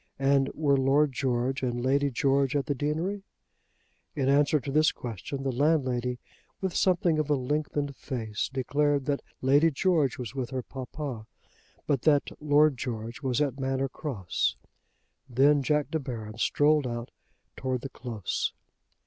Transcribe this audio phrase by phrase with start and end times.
[0.17, 3.21] And were Lord George and Lady George at the deanery?
[4.15, 6.17] In answer to this question, the landlady
[6.59, 11.27] with something of a lengthened face declared that Lady George was with her papa,
[11.85, 14.55] but that Lord George was at Manor Cross.
[15.29, 17.11] Then Jack De Baron strolled out
[17.55, 18.53] towards the Close.